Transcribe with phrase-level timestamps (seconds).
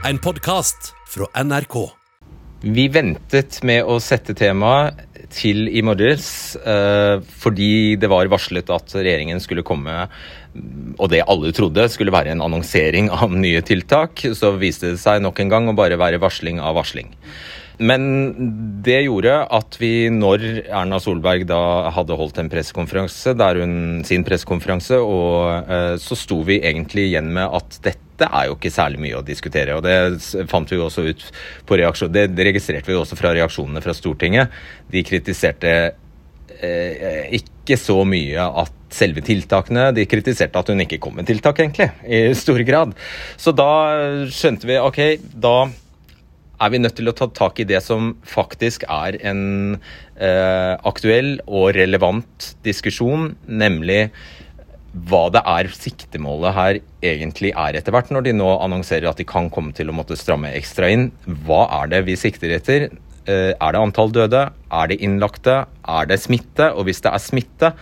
[0.00, 1.74] En podkast fra NRK.
[2.64, 4.96] Vi ventet med å sette temaet
[5.28, 10.06] til i morges eh, fordi det var varslet at regjeringen skulle komme
[10.96, 14.24] og det alle trodde skulle være en annonsering av nye tiltak.
[14.32, 17.12] Så viste det seg nok en gang å bare være varsling av varsling.
[17.80, 18.02] Men
[18.84, 23.74] det gjorde at vi, når Erna Solberg da hadde holdt en pressekonferanse, der hun
[24.08, 28.72] sin pressekonferanse, og eh, så sto vi egentlig igjen med at dette er jo ikke
[28.74, 29.78] særlig mye å diskutere.
[29.78, 31.24] Og det fant vi jo også ut
[31.68, 32.12] på reaksjon.
[32.12, 34.52] Det registrerte vi også fra reaksjonene fra Stortinget.
[34.92, 35.74] De kritiserte
[36.60, 39.90] eh, ikke så mye at selve tiltakene.
[39.96, 42.96] De kritiserte at hun ikke kom med tiltak, egentlig, i stor grad.
[43.40, 43.70] Så da
[44.32, 45.00] skjønte vi OK,
[45.40, 45.56] da
[46.60, 49.42] er vi nødt til å ta tak i det som faktisk er en
[50.20, 54.10] eh, aktuell og relevant diskusjon, nemlig
[54.90, 59.26] hva det er siktemålet her egentlig er etter hvert, når de nå annonserer at de
[59.28, 61.10] kan komme til å måtte stramme ekstra inn.
[61.46, 62.88] Hva er det vi sikter etter?
[63.30, 64.48] Eh, er det antall døde?
[64.50, 65.62] Er det innlagte?
[65.86, 66.72] Er det smitte?
[66.74, 67.72] Og hvis det er smitte,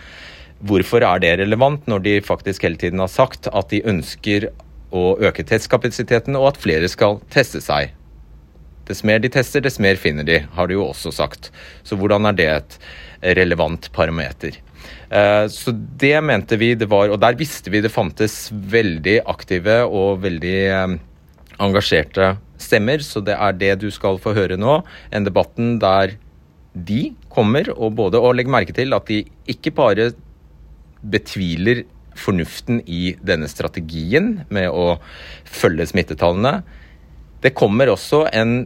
[0.61, 4.51] hvorfor er det relevant når de faktisk hele tiden har sagt at de ønsker
[4.93, 7.95] å øke testkapasiteten, og at flere skal teste seg?
[8.89, 11.51] Dess mer de tester, dess mer finner de, har de jo også sagt.
[11.85, 12.79] Så hvordan er det et
[13.37, 14.57] relevant parameter?
[15.09, 19.81] Eh, så det mente vi det var, og der visste vi det fantes veldig aktive
[19.87, 20.95] og veldig eh,
[21.59, 24.81] engasjerte stemmer, så det er det du skal få høre nå.
[25.15, 26.17] En debatten der
[26.73, 30.11] de kommer, og både å legge merke til at de ikke bare
[30.99, 31.85] betviler
[32.19, 34.99] fornuften i denne strategien med å
[35.47, 36.59] følge smittetallene.
[37.39, 38.65] Det kommer også en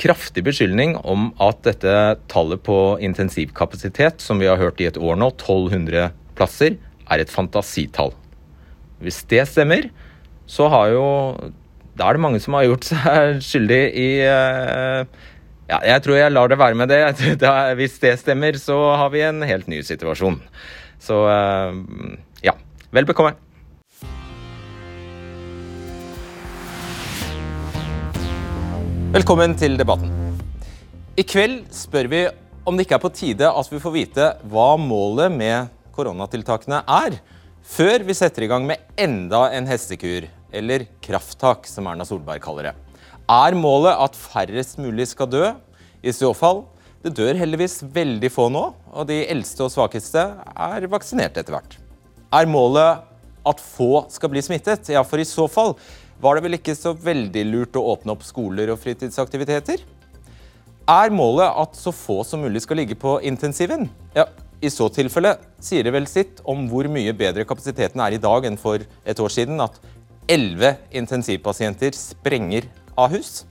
[0.00, 1.92] kraftig beskyldning om at dette
[2.32, 7.32] tallet på intensivkapasitet, som vi har hørt i et år nå, 1200 plasser, er et
[7.32, 8.14] fantasitall.
[9.02, 9.90] Hvis det stemmer,
[10.46, 11.06] så har jo
[11.96, 15.06] Da er det mange som har gjort seg skyldig i uh,
[15.66, 17.00] ja, jeg tror jeg lar det være med det.
[17.42, 20.38] Da, hvis det stemmer, så har vi en helt ny situasjon.
[21.02, 21.72] Så uh,
[22.44, 22.54] ja,
[22.92, 23.34] vel bekomme.
[29.14, 30.10] Velkommen til debatten.
[31.14, 32.20] I kveld spør vi
[32.66, 37.14] om det ikke er på tide at vi får vite hva målet med koronatiltakene er,
[37.62, 42.72] før vi setter i gang med enda en hestekur, eller krafttak, som Erna Solberg kaller
[42.72, 42.74] det.
[43.30, 45.44] Er målet at færrest mulig skal dø?
[46.02, 46.64] I så fall,
[47.06, 51.78] det dør heldigvis veldig få nå, og de eldste og svakeste er vaksinert etter hvert.
[52.34, 53.06] Er målet
[53.46, 54.90] at få skal bli smittet?
[54.90, 55.76] Ja, for i så fall
[56.20, 59.82] var det vel ikke så veldig lurt å åpne opp skoler og fritidsaktiviteter?
[60.86, 63.88] Er målet at så få som mulig skal ligge på intensiven?
[64.16, 64.28] Ja,
[64.62, 68.46] I så tilfelle sier det vel sitt om hvor mye bedre kapasiteten er i dag
[68.48, 69.76] enn for et år siden at
[70.30, 73.44] elleve intensivpasienter sprenger Ahus.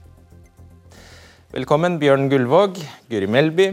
[1.54, 3.70] Velkommen Bjørn Gullvåg, Guri Melby,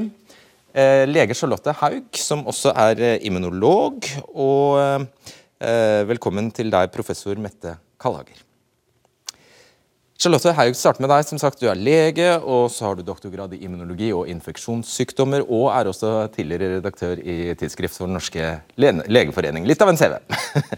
[0.78, 5.08] eh, lege Charlotte Haug, som også er eh, immunolog, og
[5.58, 8.53] eh, velkommen til deg, professor Mette Kallhager.
[10.22, 11.26] Charlotte Haug starter med deg.
[11.28, 15.72] Som sagt, Du er lege, og så har du doktorgrad i immunologi og infeksjonssykdommer, og
[15.74, 19.68] er også tidligere redaktør i Tidsskrift for Den norske legeforening.
[19.68, 20.18] Litt av en CV.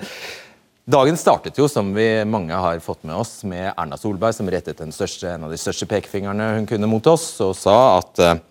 [0.95, 4.84] Dagen startet jo, som vi mange har fått med oss, med Erna Solberg, som rettet
[4.94, 8.44] største, en av de største pekefingrene hun kunne mot oss, og sa at eh,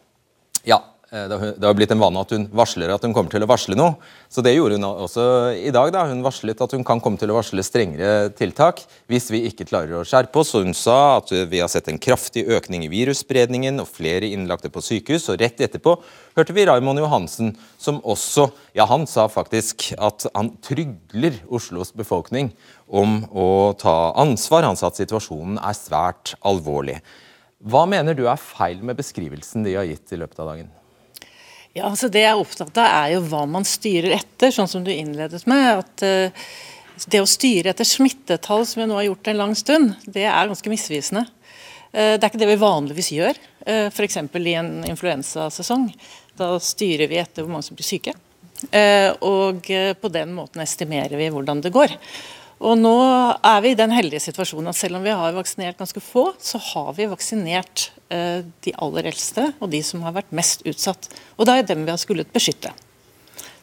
[0.67, 0.81] ja,
[1.15, 3.95] det har blitt en vane at hun varsler at hun kommer til å varsle noe.
[4.33, 5.93] Så det gjorde hun også i dag.
[5.95, 6.07] da.
[6.11, 10.01] Hun varslet at hun kan komme til å varsle strengere tiltak hvis vi ikke klarer
[10.01, 10.55] å skjerpe oss.
[10.59, 14.73] Og hun sa at vi har sett en kraftig økning i virusspredningen og flere innlagte
[14.75, 15.29] på sykehus.
[15.31, 15.97] Og rett etterpå
[16.35, 22.51] hørte vi Raymond Johansen som også Ja, han sa faktisk at han trygler Oslos befolkning
[22.91, 24.67] om å ta ansvar.
[24.67, 26.99] Han sa at situasjonen er svært alvorlig.
[27.63, 30.73] Hva mener du er feil med beskrivelsen de har gitt i løpet av dagen?
[31.75, 34.85] Ja, altså Det jeg er opptatt av, er jo hva man styrer etter, sånn som
[34.87, 35.83] du innledet med.
[35.83, 36.51] at uh,
[37.11, 40.51] Det å styre etter smittetall, som vi nå har gjort en lang stund, det er
[40.51, 41.25] ganske misvisende.
[41.91, 44.21] Uh, det er ikke det vi vanligvis gjør, uh, f.eks.
[44.23, 45.89] i en influensasesong.
[46.39, 48.15] Da styrer vi etter hvor mange som blir syke.
[49.27, 49.67] Og
[50.01, 51.91] på den måten estimerer vi hvordan det går.
[52.65, 52.95] Og Nå
[53.45, 56.61] er vi i den heldige situasjonen at selv om vi har vaksinert ganske få, så
[56.73, 61.11] har vi vaksinert eh, de aller eldste og de som har vært mest utsatt.
[61.37, 62.73] Og det er dem vi har skullet beskytte.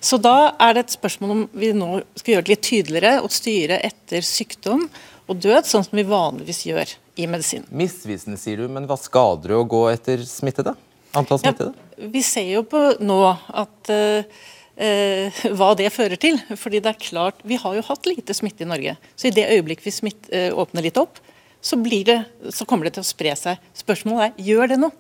[0.01, 3.33] Så da er det et spørsmål om vi nå skal gjøre det litt tydeligere og
[3.33, 4.87] styre etter sykdom
[5.29, 7.65] og død, sånn som vi vanligvis gjør i medisin.
[7.69, 10.73] Misvisende, sier du, men hva skader det å gå etter smittede?
[11.17, 11.73] Antall smittede?
[11.73, 14.41] Ja, vi ser jo på nå at eh,
[14.77, 16.39] hva det fører til.
[16.57, 18.97] Fordi det er klart, Vi har jo hatt lite smitte i Norge.
[19.15, 21.19] Så i det øyeblikk vi smitt, eh, åpner litt opp,
[21.61, 23.57] så, det, så, kommer det til å spre seg.
[23.77, 24.91] Spørsmålet er gjør det noe.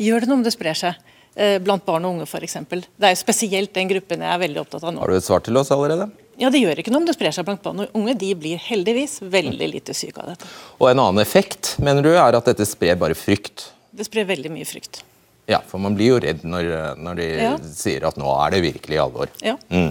[0.00, 0.94] Gjør det noe om det sprer seg?
[1.36, 2.56] Eh, blant barn og unge f.eks.
[2.70, 5.02] Det er jo spesielt den gruppen jeg er veldig opptatt av nå.
[5.02, 6.08] Har du et svar til oss allerede?
[6.40, 8.16] Ja, Det gjør ikke noe om det sprer seg blant barn og unge.
[8.16, 10.48] De blir heldigvis veldig lite syke av dette.
[10.80, 13.68] Og En annen effekt mener du, er at dette sprer bare frykt?
[13.92, 15.02] Det sprer veldig mye frykt.
[15.50, 16.70] Ja, for man blir jo redd når,
[17.00, 17.52] når de ja.
[17.74, 19.32] sier at nå er det virkelig alvor.
[19.42, 19.56] Ja.
[19.72, 19.90] Mm.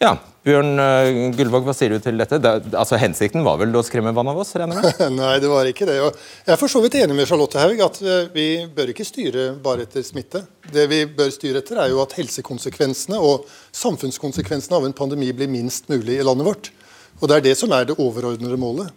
[0.00, 2.38] Ja, Bjørn uh, Gullvåg, hva sier du til dette?
[2.40, 4.54] Det, altså, Hensikten var vel å skremme vann av oss?
[4.56, 5.02] regner med?
[5.18, 5.98] Nei, det var ikke det.
[6.00, 9.04] Og jeg er for så vidt enig med Charlotte Haug at uh, vi bør ikke
[9.04, 10.46] styre bare etter smitte.
[10.72, 13.44] Det vi bør styre etter, er jo at helsekonsekvensene og
[13.76, 16.72] samfunnskonsekvensene av en pandemi blir minst mulig i landet vårt.
[17.20, 18.96] Og Det er det som er det overordnede målet.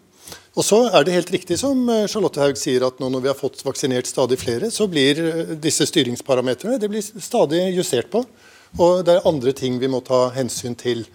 [0.54, 3.32] Og så er det helt riktig som eh, Charlotte Haug sier, at nå når vi
[3.32, 5.22] har fått vaksinert stadig flere, så blir
[5.62, 8.22] disse styringsparametrene stadig justert på.
[8.78, 11.06] Og det er andre ting vi må ta hensyn til.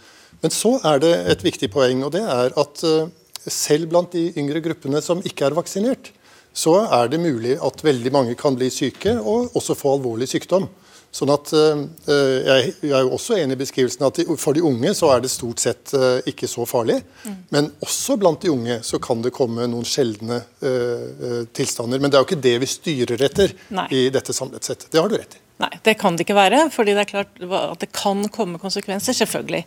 [0.43, 3.11] Men så er det et viktig poeng, og det er at eh,
[3.46, 6.12] selv blant de yngre gruppene som ikke er vaksinert,
[6.50, 10.67] så er det mulig at veldig mange kan bli syke og også få alvorlig sykdom.
[11.14, 15.08] Sånn at uh, Jeg er jo også enig i beskrivelsen at for de unge så
[15.14, 17.00] er det stort sett uh, ikke så farlig.
[17.25, 17.37] Mm.
[17.55, 22.02] Men også blant de unge så kan det komme noen sjeldne uh, tilstander.
[22.02, 23.88] Men det er jo ikke det vi styrer etter Nei.
[23.96, 24.88] i dette samlet sett.
[24.93, 25.44] Det har du rett i.
[25.58, 26.69] Nei, det kan det ikke være.
[26.70, 29.16] fordi det er klart at det kan komme konsekvenser.
[29.16, 29.64] Selvfølgelig.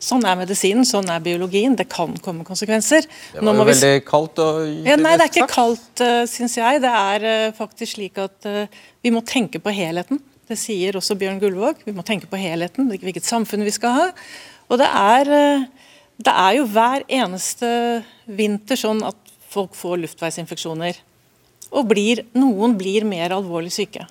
[0.00, 1.74] Sånn er medisinen, sånn er biologien.
[1.76, 3.04] Det kan komme konsekvenser.
[3.04, 3.72] Det var jo vi...
[3.74, 6.80] veldig kaldt og ja, Nei, det er ikke kaldt, uh, eh, syns jeg.
[6.80, 10.22] Det er uh, faktisk slik at uh, vi må tenke på helheten.
[10.50, 11.84] Det sier også Bjørn Gullvåg.
[11.86, 14.06] Vi må tenke på helheten, hvilket samfunn vi skal ha.
[14.66, 17.68] Og det er, uh, det er jo hver eneste
[18.26, 20.98] vinter sånn at folk får luftveisinfeksjoner.
[21.70, 24.08] Og blir, noen blir mer alvorlig syke.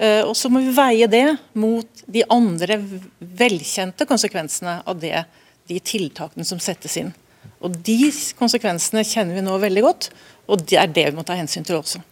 [0.00, 1.26] Eh, og så må vi veie det
[1.60, 2.78] mot de andre
[3.18, 5.22] velkjente konsekvensene av det,
[5.70, 7.12] de tiltakene som settes inn.
[7.62, 7.98] Og De
[8.38, 10.10] konsekvensene kjenner vi nå veldig godt,
[10.50, 12.02] og det er det vi må ta hensyn til også.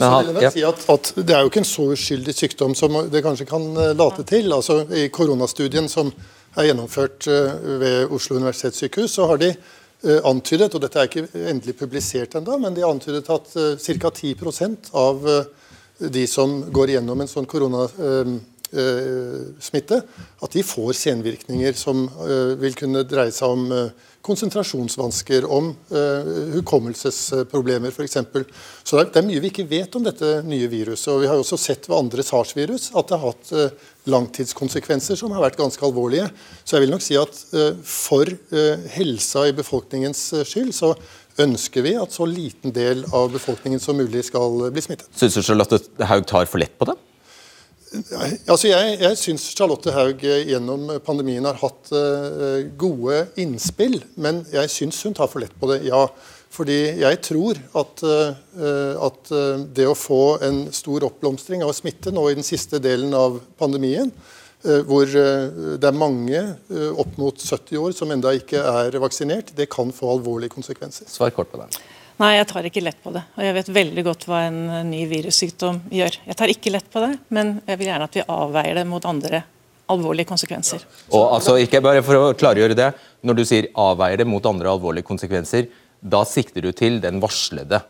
[0.00, 2.96] Så vil jeg si at, at Det er jo ikke en så uskyldig sykdom som
[3.12, 4.52] det kanskje kan eh, late til.
[4.56, 6.12] Altså I koronastudien som
[6.56, 9.54] er gjennomført eh, ved Oslo universitetssykehus, så har de
[10.24, 14.08] antydet, og dette er ikke endelig publisert ennå, men de har antydet at ca.
[14.08, 15.26] 10% av
[16.00, 17.44] de som går igjennom en sånn
[18.70, 20.02] koronasmitte,
[20.42, 23.90] at de får senvirkninger som eh, vil kunne dreie seg om eh,
[24.20, 25.70] konsentrasjonsvansker, om
[26.52, 28.18] hukommelsesproblemer f.eks.
[28.84, 31.08] Så det er mye vi ikke vet om dette nye viruset.
[31.08, 33.72] og Vi har også sett ved andre SARS-virus at det har hatt
[34.12, 36.28] langtidskonsekvenser som har vært ganske alvorlige.
[36.68, 37.40] Så jeg vil nok si at
[37.80, 38.28] for
[38.92, 40.92] helsa i befolkningens skyld så
[41.40, 45.08] ønsker vi at så liten del av befolkningen som mulig skal bli smittet.
[45.16, 45.80] Syns du Charlotte
[46.12, 47.00] Haug tar for lett på det?
[47.90, 54.70] Altså jeg, jeg syns Charlotte Haug gjennom pandemien har hatt uh, gode innspill, men jeg
[54.70, 56.04] syns hun tar for lett på det, ja.
[56.50, 59.32] Fordi jeg tror at, uh, at
[59.74, 64.14] det å få en stor oppblomstring av smitte nå i den siste delen av pandemien,
[64.60, 65.46] Eh, hvor eh,
[65.80, 69.54] det er mange eh, opp mot 70 år som enda ikke er vaksinert.
[69.56, 71.08] Det kan få alvorlige konsekvenser.
[71.08, 71.70] Svar kort på det.
[72.20, 73.22] Nei, jeg tar ikke lett på det.
[73.38, 74.58] Og jeg vet veldig godt hva en
[74.90, 76.18] ny virussykdom gjør.
[76.28, 79.06] Jeg tar ikke lett på det, men jeg vil gjerne at vi avveier det mot
[79.08, 79.40] andre
[79.90, 80.84] alvorlige konsekvenser.
[81.16, 82.90] Og altså, ikke bare for å klargjøre det,
[83.20, 85.66] Når du sier avveier det mot andre alvorlige konsekvenser,
[86.00, 87.82] da sikter du til den varslede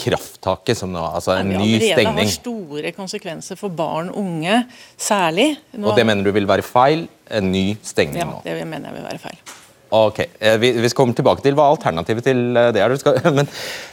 [0.00, 2.24] krafttaket, som nå, altså en ny stengning.
[2.24, 4.62] har store konsekvenser for barn og unge,
[4.96, 5.50] særlig.
[5.76, 7.04] Nå, og det mener du vil være feil?
[7.28, 8.40] En ny stengning nå?
[8.48, 9.42] Ja, det mener jeg vil være feil.
[9.90, 12.92] Ok, eh, vi, vi, skal komme tilbake til hva alternativet til eh, det er.
[13.00, 13.48] Skal, men,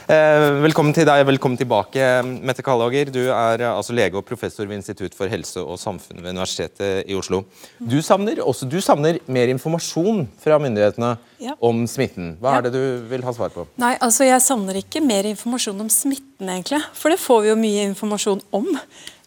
[0.06, 2.06] eh, velkommen til deg, velkommen tilbake,
[2.46, 3.10] Mette Kallager.
[3.10, 7.10] Du er eh, altså lege og professor ved Institutt for helse og samfunn ved Universitetet
[7.10, 7.42] i Oslo.
[7.82, 11.58] Du savner, også, du savner mer informasjon fra myndighetene ja.
[11.58, 12.36] om smitten.
[12.38, 13.66] Hva er det du vil ha svar på?
[13.82, 16.84] Nei, altså Jeg savner ikke mer informasjon om smitten, egentlig.
[16.94, 18.70] For det får vi jo mye informasjon om.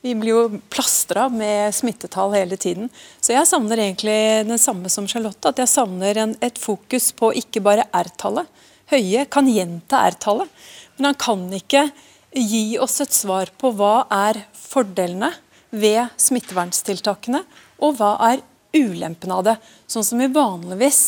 [0.01, 2.89] Vi blir jo plastra med smittetall hele tiden.
[3.21, 4.17] Så jeg savner egentlig
[4.47, 5.51] den samme som Charlotte.
[5.51, 8.49] At jeg savner en, et fokus på ikke bare R-tallet.
[8.91, 10.49] Høie kan gjenta R-tallet,
[10.97, 11.85] men han kan ikke
[12.33, 15.29] gi oss et svar på hva er fordelene
[15.71, 17.43] ved smittevernstiltakene,
[17.79, 18.43] og hva er
[18.75, 19.55] ulempene av det.
[19.87, 21.01] Sånn som vi vanligvis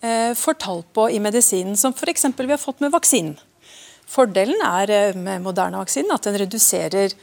[0.00, 2.28] eh, får tall på i medisinen, som f.eks.
[2.38, 3.36] vi har fått med vaksinen.
[4.06, 7.16] Fordelen er eh, med moderne vaksinen at den reduserer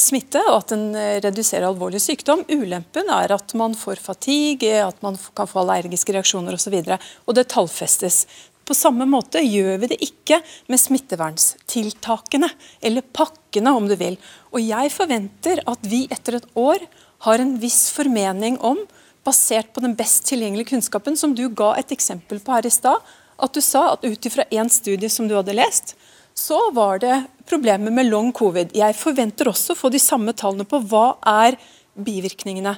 [0.00, 2.44] smitte, og at den eh, reduserer alvorlig sykdom.
[2.50, 6.78] Ulempen er at man får fatigue, at man kan få allergiske reaksjoner osv.
[6.80, 8.24] Og, så og det tallfestes.
[8.62, 10.38] På samme måte gjør vi det ikke
[10.70, 12.50] med smittevernstiltakene,
[12.80, 14.18] eller pakkene om du vil.
[14.54, 16.84] Og jeg forventer at vi etter et år
[17.26, 18.78] har en viss formening om,
[19.26, 23.02] basert på den best tilgjengelige kunnskapen, som du ga et eksempel på her i stad,
[23.42, 25.94] at du sa at ut ifra én studie som du hadde lest,
[26.34, 27.16] så var det
[27.48, 28.72] problemer med long covid.
[28.76, 31.58] Jeg forventer også å få de samme tallene på hva er
[31.94, 32.76] bivirkningene.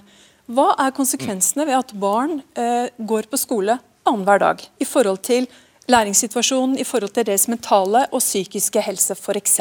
[0.55, 5.47] Hva er konsekvensene ved at barn eh, går på skole annenhver dag i forhold til
[5.89, 9.61] læringssituasjonen, i forhold til deres mentale og psykiske helse f.eks.?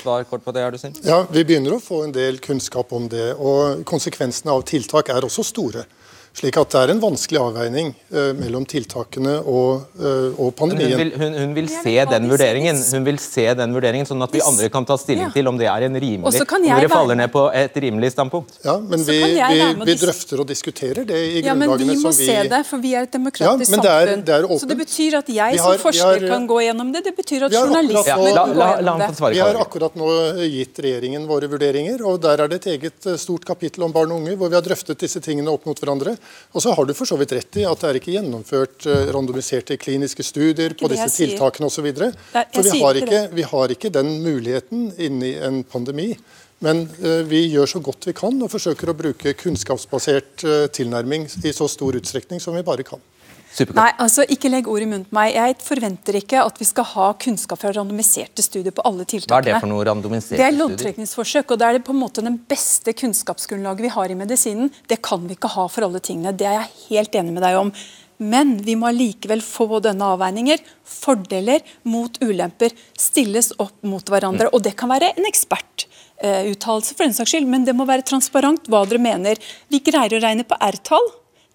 [0.00, 1.00] Svar kort på det, er du snill.
[1.04, 3.34] Ja, Vi begynner å få en del kunnskap om det.
[3.34, 5.84] og Konsekvensene av tiltak er også store.
[6.30, 10.92] Slik at det er en vanskelig avveining uh, mellom tiltakene og, uh, og pandemien.
[10.94, 14.36] Hun vil, hun, hun vil se den vurderingen, hun vil se den vurderingen, sånn at
[14.36, 15.32] vi andre kan ta stilling ja.
[15.34, 18.60] til om det er en rimelig Om dere faller ned på et rimelig standpunkt.
[18.62, 21.90] Ja, men vi, vi, vi, drøfter og diskuterer det i ja, grunnlagene som vi Ja,
[21.90, 24.46] men vi må se det, for vi er et demokratisk ja, det er, det er
[24.46, 24.62] samfunn.
[24.62, 27.04] så det betyr at jeg har, som forsker har, kan gå gjennom det.
[27.10, 29.10] Det betyr at journalister ja, kan gå gjennom det.
[29.34, 30.14] Vi har akkurat nå
[30.46, 34.14] gitt regjeringen våre vurderinger, og der er det et eget eh, stort kapittel om barn
[34.14, 36.16] og unge, hvor vi har drøftet disse tingene opp mot hverandre.
[36.54, 39.10] Og så har du for så vidt rett i at det er ikke gjennomført uh,
[39.14, 41.88] randomiserte kliniske studier på disse tiltakene osv.
[42.32, 46.12] For vi har, ikke, vi har ikke den muligheten inni en pandemi.
[46.64, 51.28] Men uh, vi gjør så godt vi kan og forsøker å bruke kunnskapsbasert uh, tilnærming
[51.44, 53.00] i så stor utstrekning som vi bare kan.
[53.50, 55.32] Nei, altså ikke legg ord i munnen på meg.
[55.34, 59.32] Jeg forventer ikke at vi skal ha kunnskap fra randomiserte studier på alle tiltakene.
[59.34, 60.44] Hva er det for noe randomiserte studier?
[60.44, 64.18] Det er loddtrekningsforsøk, og det er på en måte den beste kunnskapsgrunnlaget vi har i
[64.18, 64.70] medisinen.
[64.86, 66.32] Det kan vi ikke ha for alle tingene.
[66.36, 67.74] Det er jeg helt enig med deg om.
[68.20, 70.60] Men vi må allikevel få denne avveininger.
[70.84, 74.50] Fordeler mot ulemper stilles opp mot hverandre.
[74.50, 74.54] Mm.
[74.54, 78.68] Og det kan være en ekspertuttalelse, for den saks skyld, men det må være transparent
[78.68, 79.40] hva dere mener.
[79.72, 81.08] Vi greier å regne på R-tall.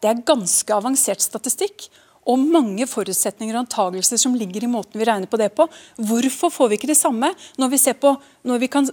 [0.06, 1.88] Det er ganske avansert statistikk
[2.30, 5.66] og mange forutsetninger og antagelser som ligger i måten vi regner på det på.
[5.98, 7.32] Hvorfor får vi ikke det samme
[7.62, 8.14] når vi ser på
[8.46, 8.90] når vi kan,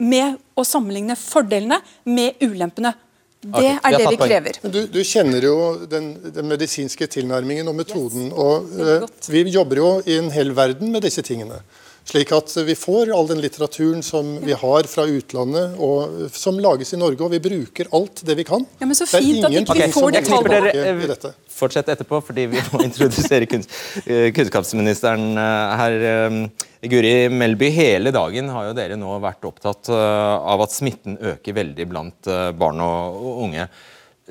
[0.00, 2.92] med å sammenligne fordelene med ulempene?
[3.40, 4.56] Det okay, er det vi krever.
[4.68, 5.54] Du, du kjenner jo
[5.88, 8.26] den, den, medisinske tilnærmingen og metoden.
[8.28, 8.34] Yes.
[8.36, 11.62] og uh, Vi jobber jo i en hel verden med disse tingene.
[12.08, 16.94] Slik at vi får all den litteraturen som vi har fra utlandet, og som lages
[16.96, 17.20] i Norge.
[17.22, 18.64] Og vi bruker alt det vi kan.
[18.80, 21.28] Ja, men så fint at vi okay, får det tallet.
[21.60, 25.98] Fortsett etterpå, fordi vi må introdusere eh, kunnskapsministeren eh, her.
[26.14, 31.58] Eh, Guri Melby, hele dagen har jo dere nå vært opptatt av at smitten øker
[31.58, 33.66] veldig blant barn og unge.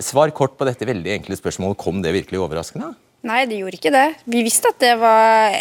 [0.01, 1.77] Svar kort på dette veldig enkle spørsmålet.
[1.77, 2.89] Kom det virkelig overraskende?
[3.29, 4.07] Nei, det gjorde ikke det.
[4.25, 5.59] Vi visste at det var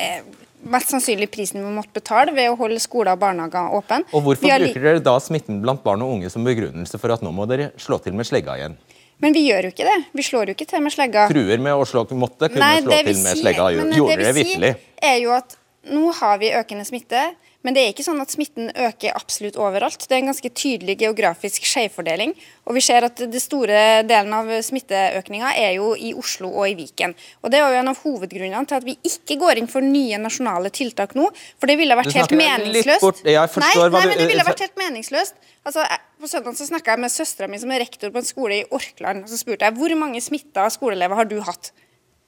[0.73, 4.03] mest sannsynlig prisen vi måtte betale ved å holde skoler og barnehager åpne.
[4.13, 7.33] Og Hvorfor bruker dere da smitten blant barn og unge som begrunnelse for at nå
[7.35, 8.79] må dere slå til med slegga igjen?
[9.19, 9.97] Men vi gjør jo ikke det.
[10.15, 11.27] Vi slår jo ikke til med slegga.
[11.33, 13.71] Truer med å slå, måtte kunne Nei, slå til med slegga.
[13.75, 14.71] Gjorde dere vitterlig?
[14.71, 15.57] Det vi sier, er jo at
[15.91, 17.25] nå har vi økende smitte.
[17.67, 20.05] Men det er ikke sånn at smitten øker absolutt overalt.
[20.07, 22.31] Det er en ganske tydelig geografisk skjevfordeling.
[22.71, 26.77] Og vi ser at det store delen av smitteøkninga er jo i Oslo og i
[26.79, 27.17] Viken.
[27.43, 30.23] Og Det er jo en av hovedgrunnene til at vi ikke går inn for nye
[30.23, 31.27] nasjonale tiltak nå.
[31.59, 33.25] For det ville vært helt meningsløst.
[33.67, 35.35] Nei, nei, men det ville vært helt meningsløst.
[35.67, 35.85] Altså,
[36.23, 38.65] på søndag så snakka jeg med søstera mi som er rektor på en skole i
[38.71, 39.27] Orkland.
[39.27, 41.73] og Så spurte jeg hvor mange smitta skoleelever har du hatt.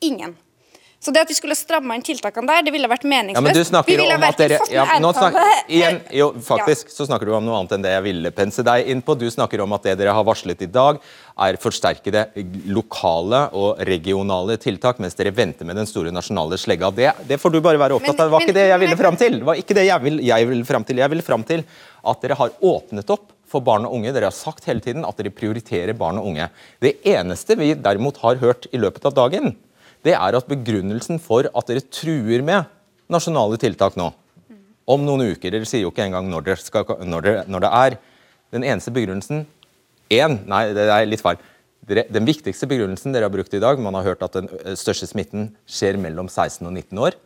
[0.02, 0.34] Ingen.
[1.00, 3.56] Så det at vi skulle stramme inn tiltakene der, det ville vært meningsløst.
[3.56, 6.92] Ja, du snakker om at dere, ja, snakker, igjen, jo, faktisk ja.
[6.92, 9.16] så snakker du om noe annet enn det jeg ville pense deg inn på.
[9.16, 11.00] Du snakker om at det dere har varslet i dag,
[11.40, 12.26] er forsterkede
[12.68, 16.92] lokale og regionale tiltak, mens dere venter med den store nasjonale slegga.
[16.92, 18.28] Det, det får du bare være opptatt av.
[18.28, 19.40] Det var ikke det jeg ville fram til.
[19.40, 21.00] Det var ikke det jeg vil, jeg vil fram til.
[21.00, 21.64] Jeg vil fram til
[22.12, 24.12] at dere har åpnet opp for barn og unge.
[24.12, 26.52] Dere har sagt hele tiden at dere prioriterer barn og unge.
[26.84, 29.54] Det eneste vi derimot har hørt i løpet av dagen,
[30.06, 32.68] det er at begrunnelsen for at dere truer med
[33.10, 34.08] nasjonale tiltak nå,
[34.90, 37.96] om noen uker Dere sier jo ikke engang når, skal, når, det, når det, er.
[38.50, 39.44] Den eneste begrunnelsen
[40.10, 41.38] én, nei, det er litt feil.
[41.86, 45.52] Den viktigste begrunnelsen dere har brukt i dag, man har hørt at den største smitten
[45.70, 47.18] skjer mellom 16 og 19 år.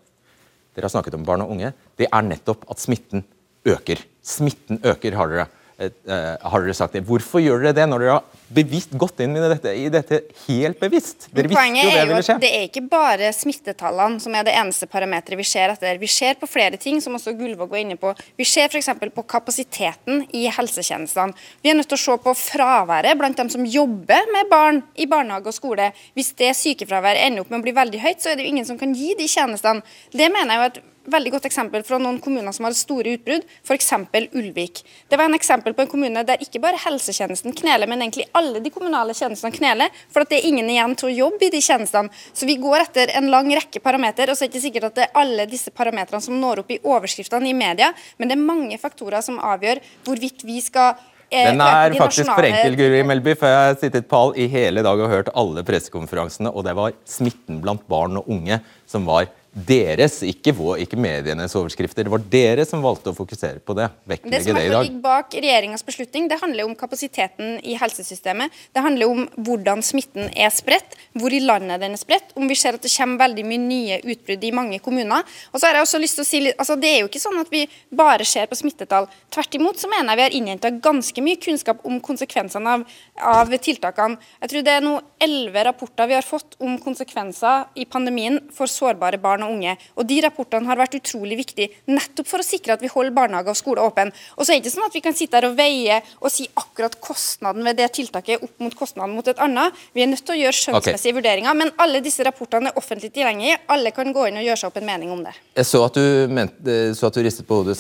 [0.74, 1.72] Dere har snakket om barn og unge.
[1.96, 3.24] Det er nettopp at smitten
[3.64, 4.02] øker.
[4.24, 5.46] Smitten øker, har dere
[5.78, 7.02] har dere sagt det.
[7.08, 10.78] Hvorfor gjør dere det når dere har bevisst gått inn i dette, i dette helt
[10.80, 11.26] bevisst?
[11.34, 12.36] Dere Poenget jo det er skje.
[12.42, 15.98] det er ikke bare smittetallene som er det eneste parameteret vi ser etter.
[15.98, 18.14] Vi ser på flere ting, som også Gullvåg var inne på.
[18.38, 18.92] Vi ser f.eks.
[19.14, 21.34] på kapasiteten i helsetjenestene.
[21.64, 25.08] Vi er nødt til å se på fraværet blant dem som jobber med barn i
[25.10, 25.90] barnehage og skole.
[26.14, 28.68] Hvis det sykefraværet ender opp med å bli veldig høyt, så er det jo ingen
[28.68, 29.82] som kan gi de tjenestene.
[30.14, 33.44] Det mener jeg jo at veldig godt eksempel fra noen kommuner som har store utbrudd,
[33.66, 33.90] f.eks.
[34.32, 34.82] Ulvik.
[35.08, 38.62] Det var en eksempel på en kommune der ikke bare helsetjenesten kneler, men egentlig alle
[38.64, 41.62] de kommunale tjenestene kneler, for at det er ingen igjen til å jobbe i de
[41.64, 42.12] tjenestene.
[42.32, 45.00] Så vi går etter en lang rekke parametere, og så er det ikke sikkert at
[45.00, 48.46] det er alle disse parametrene som når opp i overskriftene i media, men det er
[48.46, 50.94] mange faktorer som avgjør hvorvidt vi skal
[51.28, 54.84] eh, den er faktisk for enkel, Guri Melby, for jeg har sittet pall i hele
[54.86, 59.28] dag og hørt alle pressekonferansene, og det var smitten blant barn og unge som var
[59.54, 62.06] deres, ikke, vår, ikke medienes overskrifter.
[62.06, 63.86] Det var dere som valgte å fokusere på det.
[64.04, 64.82] Det som det i dag.
[64.82, 68.50] ligger bak regjeringas beslutning, det handler om kapasiteten i helsesystemet.
[68.74, 72.56] Det handler om hvordan smitten er spredt, hvor i landet den er spredt, om vi
[72.58, 75.22] ser at det kommer veldig mye nye utbrudd i mange kommuner.
[75.52, 77.22] Og så har jeg også lyst til å si litt, altså Det er jo ikke
[77.22, 77.62] sånn at vi
[77.94, 79.06] bare ser på smittetall.
[79.32, 82.84] Tvert imot så mener jeg vi har innhenta ganske mye kunnskap om konsekvensene av,
[83.22, 84.18] av tiltakene.
[84.42, 88.70] Jeg tror det er nå elleve rapporter vi har fått om konsekvenser i pandemien for
[88.70, 89.76] sårbare barn og unge.
[89.98, 93.54] Og De rapportene har vært utrolig viktige nettopp for å sikre at vi holder barnehager
[93.54, 94.12] og skoler åpen.
[94.36, 96.46] Og så er det ikke sånn at vi kan sitte her og veie og si
[96.60, 99.74] akkurat kostnaden ved det tiltaket opp mot kostnaden mot et annet.
[99.94, 103.60] Vi er nødt til å gjøre skjønnsmessige vurderinger, men alle disse rapportene er offentlig tilgjengelige.
[103.74, 105.34] Alle kan gå inn og gjøre seg opp en mening om det.
[105.58, 107.78] Jeg så at du, mente, så at du ristet på hodet.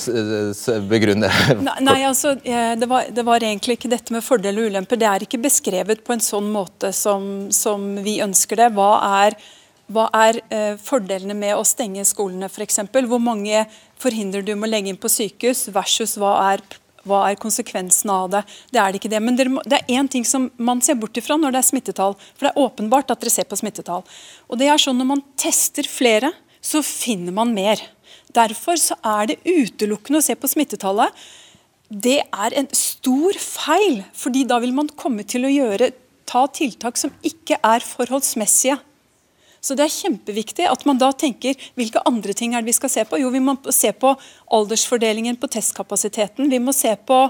[0.90, 1.32] Begrunn det.
[1.64, 5.00] Nei, nei, altså, eh, det var, det var egentlig ikke dette med fordeler og ulemper.
[5.00, 8.70] Det er ikke beskrevet på en sånn måte som, som vi ønsker det.
[8.76, 8.90] Hva
[9.24, 9.38] er,
[9.92, 12.80] hva er eh, fordelene med å stenge skolene f.eks.?
[12.88, 13.66] Hvor mange
[14.00, 16.64] forhindrer du med å legge inn på sykehus, versus hva er
[17.04, 18.40] hva er konsekvensen av det?
[18.72, 19.20] Det er det ikke det.
[19.20, 22.16] Men det er én ting som man ser bort ifra når det er smittetall.
[22.32, 24.06] For det er åpenbart at dere ser på smittetall.
[24.48, 26.32] Og det er sånn når man tester flere,
[26.64, 27.82] så finner man mer.
[28.34, 31.12] Derfor så er det utelukkende å se på smittetallet.
[31.92, 35.92] Det er en stor feil, fordi da vil man komme til å gjøre,
[36.24, 38.78] ta tiltak som ikke er forholdsmessige.
[39.64, 42.92] Så det er kjempeviktig at man da tenker hvilke andre ting er det vi skal
[42.92, 43.20] se på.
[43.22, 44.12] Jo, vi må se på
[44.52, 46.50] aldersfordelingen på testkapasiteten.
[46.52, 47.20] Vi må se på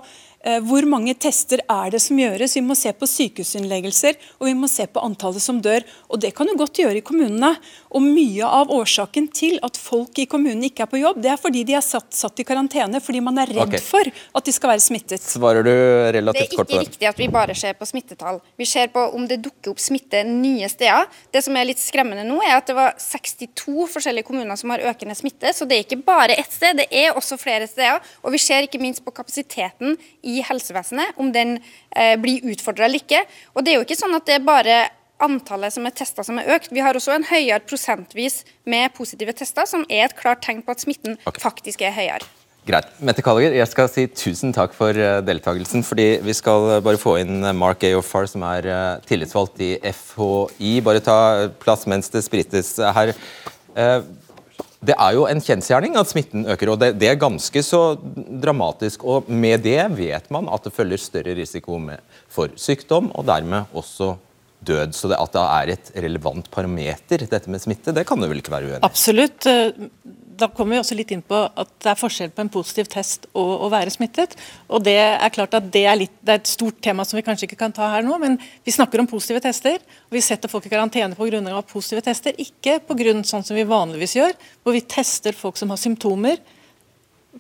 [0.67, 2.57] hvor mange tester er det som gjøres.
[2.57, 5.85] Vi må se på sykehusinnleggelser og vi må se på antallet som dør.
[6.09, 7.55] Og Det kan du godt gjøre i kommunene.
[7.95, 11.41] Og Mye av årsaken til at folk i kommunene ikke er på jobb, det er
[11.41, 13.83] fordi de er satt, satt i karantene fordi man er redd okay.
[13.83, 15.23] for at de skal være smittet.
[15.25, 15.73] Svarer du
[16.17, 16.75] relativt kort på det?
[16.75, 18.41] Det er ikke riktig at vi bare ser på smittetall.
[18.61, 21.09] Vi ser på om det dukker opp smitte nye steder.
[21.35, 24.85] Det som er litt skremmende nå, er at det var 62 forskjellige kommuner som har
[24.91, 25.55] økende smitte.
[25.57, 28.03] Så det er ikke bare ett sted, det er også flere steder.
[28.25, 31.59] Og vi ser ikke minst på kapasiteten i helsevesenet, om den
[31.95, 33.23] eh, blir utfordra eller ikke.
[33.55, 34.79] Og det er jo ikke sånn at det er bare
[35.23, 36.73] antallet som er testa som er økt.
[36.75, 40.75] Vi har også en høyere prosentvis med positive tester, som er et klart tegn på
[40.75, 41.43] at smitten okay.
[41.45, 42.27] faktisk er høyere.
[42.65, 42.87] Greit.
[43.05, 45.85] Mette Kalliger, jeg skal si tusen takk for eh, deltakelsen.
[45.85, 50.79] fordi Vi skal eh, bare få inn eh, Mark Aofar, som er tillitsvalgt i FHI.
[50.87, 51.19] Bare ta
[51.61, 53.13] plass mens det sprites her.
[54.85, 57.83] Det er jo en kjensgjerning at smitten øker, og det, det er ganske så
[58.43, 59.05] dramatisk.
[59.05, 61.81] og Med det vet man at det følger større risiko
[62.29, 64.15] for sykdom, og dermed også
[64.65, 64.95] død.
[64.97, 68.41] Så det at det er et relevant parameter, dette med smitte, det kan du vel
[68.43, 68.87] ikke være uenig i?
[68.89, 69.49] Absolutt.
[70.35, 73.29] Da kommer vi også litt inn på at det er forskjell på en positiv test
[73.39, 74.35] og å være smittet.
[74.69, 77.25] Og Det er klart at det er, litt, det er et stort tema som vi
[77.27, 79.79] kanskje ikke kan ta her nå, men vi snakker om positive tester.
[79.79, 81.63] og Vi setter folk i karantene pga.
[81.63, 83.15] positive tester, ikke pga.
[83.23, 86.39] sånn som vi vanligvis gjør, hvor vi tester folk som har symptomer,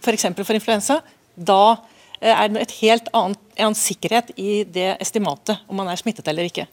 [0.00, 0.28] f.eks.
[0.35, 1.00] For, for influensa.
[1.35, 1.76] Da
[2.20, 5.98] eh, er det et helt annet, en annen sikkerhet i det estimatet, om man er
[5.98, 6.68] smittet eller ikke.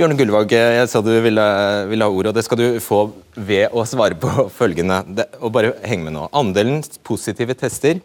[0.00, 1.42] Bjørne Gullvåg, jeg sa du ville,
[1.90, 3.02] ville ha ordet, og det skal du få
[3.36, 5.02] ved å svare på følgende.
[5.04, 6.22] Det, og bare heng med nå.
[6.40, 7.98] Andelen positive tester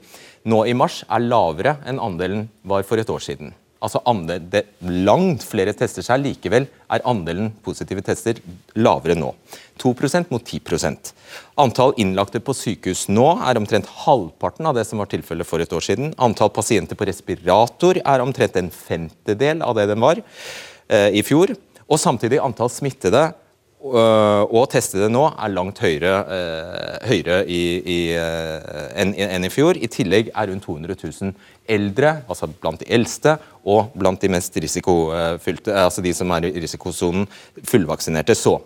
[0.43, 3.53] nå i mars er lavere enn andelen var for et år siden.
[3.79, 4.65] Altså andel, det,
[5.07, 8.41] Langt flere tester seg, likevel er andelen positive tester
[8.75, 9.31] lavere nå.
[9.79, 11.13] 2% mot 10%
[11.63, 15.71] Antall innlagte på sykehus nå er omtrent halvparten av det som var tilfellet for et
[15.71, 16.11] år siden.
[16.19, 21.55] Antall pasienter på respirator er omtrent en femtedel av det den var eh, i fjor.
[21.85, 23.23] Og samtidig antall smittede
[23.85, 29.77] øh, og testede nå er langt høyere, øh, høyere øh, enn enn i fjor.
[29.77, 31.33] I tillegg er rundt 200 000
[31.69, 36.55] eldre, altså blant de eldste og blant de mest risikofylte, altså de som er i
[36.65, 37.27] risikosonen,
[37.63, 38.37] fullvaksinerte.
[38.37, 38.57] Så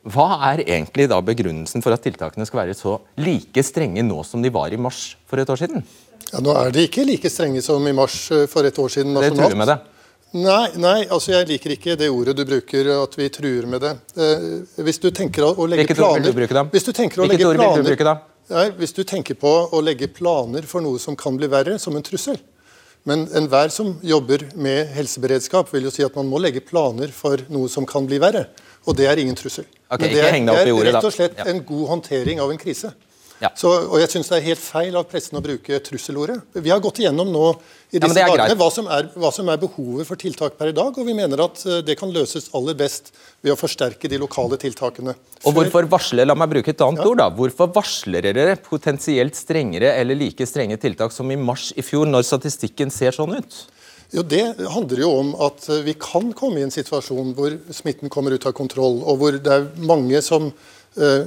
[0.00, 4.40] hva er egentlig da begrunnelsen for at tiltakene skal være så like strenge nå som
[4.40, 5.82] de var i mars for et år siden?
[6.30, 9.32] Ja, Nå er de ikke like strenge som i mars for et år siden Det
[9.34, 9.80] tror truer med det.
[10.30, 13.96] Nei, nei, altså jeg liker ikke det ordet du bruker, at vi truer med det.
[14.14, 14.44] Eh,
[14.86, 16.62] hvis du tenker å, å legge Hvilket ord planer vil du bruke da?
[16.70, 18.14] Hvis du tenker å Hvilket legge ord vil du bruke da?
[18.50, 21.98] Nei, hvis du tenker på å legge planer for noe som kan bli verre, som
[21.98, 22.38] en trussel.
[23.08, 27.42] Men enhver som jobber med helseberedskap, vil jo si at man må legge planer for
[27.50, 28.46] noe som kan bli verre.
[28.86, 29.66] Og det er ingen trussel.
[29.90, 32.92] Okay, Men det er, det er rett og slett en god håndtering av en krise.
[33.40, 33.48] Ja.
[33.56, 36.42] Så, og jeg syns det er helt feil av pressen å bruke trusselordet.
[36.60, 37.46] Vi har gått igjennom nå
[37.90, 40.76] i disse er dagene hva som, er, hva som er behovet for tiltak per i
[40.76, 43.08] dag, og vi mener at eh, det kan løses aller best
[43.40, 45.16] ved å forsterke de lokale tiltakene.
[45.48, 47.16] Og hvorfor varsler, La meg bruke et annet ord.
[47.22, 47.30] da.
[47.32, 52.28] Hvorfor varsler dere potensielt strengere eller like strenge tiltak som i mars i fjor, når
[52.28, 53.62] statistikken ser sånn ut?
[54.10, 54.42] Jo, Det
[54.74, 58.46] handler jo om at eh, vi kan komme i en situasjon hvor smitten kommer ut
[58.46, 60.50] av kontroll, og hvor det er mange som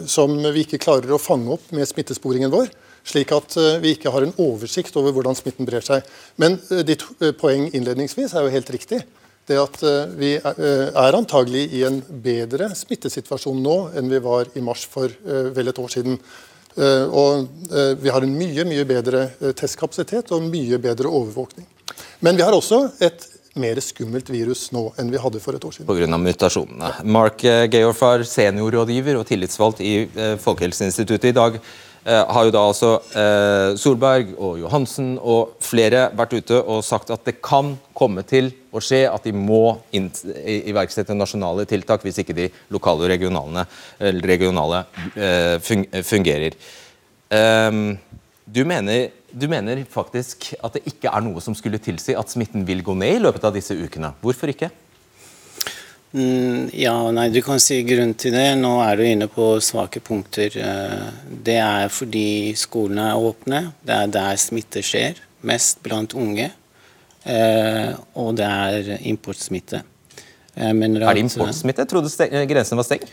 [0.09, 2.71] som vi ikke klarer å fange opp med smittesporingen vår.
[3.07, 6.05] Slik at vi ikke har en oversikt over hvordan smitten brer seg.
[6.39, 7.03] Men ditt
[7.39, 9.01] poeng innledningsvis er jo helt riktig.
[9.47, 9.81] Det at
[10.15, 15.67] Vi er antagelig i en bedre smittesituasjon nå enn vi var i mars for vel
[15.67, 16.15] et år siden.
[17.11, 17.47] Og
[17.99, 21.67] Vi har en mye mye bedre testkapasitet og mye bedre overvåkning.
[22.23, 23.27] Men vi har også et
[23.59, 25.87] mer skummelt virus nå enn vi hadde for et år siden.
[25.87, 26.17] Pga.
[26.17, 26.91] mutasjonene.
[27.05, 31.59] Mark eh, Georfar, seniorrådgiver og tillitsvalgt i eh, Folkehelseinstituttet i dag,
[32.03, 32.91] eh, har jo da altså
[33.79, 38.81] Solberg og Johansen og flere vært ute og sagt at det kan komme til å
[38.81, 43.67] skje at de må iverksette nasjonale tiltak hvis ikke de lokale og regionale,
[44.25, 44.81] regionale
[46.01, 46.57] fungerer.
[47.33, 47.99] Ehm,
[48.45, 52.65] du mener du mener faktisk at det ikke er noe som skulle tilsi at smitten
[52.67, 54.13] vil gå ned i løpet av disse ukene.
[54.21, 54.69] Hvorfor ikke?
[56.13, 58.51] Mm, ja, nei, du kan si grunnen til det.
[58.61, 60.53] Nå er du inne på svake punkter.
[60.61, 61.07] Eh,
[61.47, 63.63] det er fordi skolene er åpne.
[63.81, 66.51] Det er der smitte skjer, mest blant unge.
[67.25, 69.81] Eh, og det er importsmitte.
[70.53, 71.85] er det importsmitte?
[71.89, 73.09] Trodde grensen var stengt?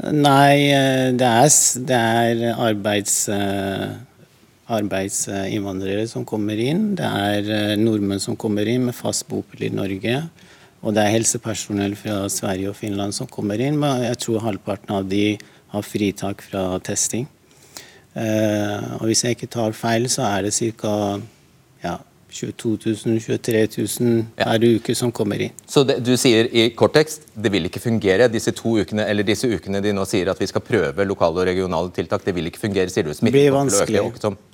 [0.00, 1.50] Nei, eh, det er,
[1.90, 3.26] det er arbeids
[4.76, 6.94] arbeidsinnvandrere som kommer inn.
[6.98, 10.22] Det er eh, nordmenn som kommer inn med fast bopel i Norge.
[10.80, 13.76] Og det er helsepersonell fra Sverige og Finland som kommer inn.
[13.80, 15.34] Men jeg tror halvparten av de
[15.74, 17.28] har fritak fra testing.
[18.14, 21.20] Eh, og hvis jeg ikke tar feil, så er det ca.
[22.30, 23.68] Ja, 22 000, 23
[24.00, 25.54] 000 per uke som kommer inn.
[25.66, 29.26] Så det, du sier i kort tekst det vil ikke fungere disse to ukene eller
[29.26, 32.50] disse ukene de nå sier at vi skal prøve lokale og regionale tiltak, det vil
[32.50, 33.12] ikke fungere, sier du?
[33.12, 34.04] Det blir vanskelig.